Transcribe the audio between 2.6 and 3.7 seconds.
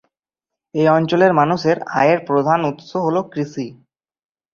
উৎস হল কৃষি।